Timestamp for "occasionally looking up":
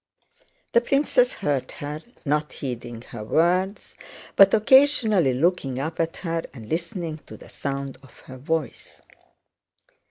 4.51-5.99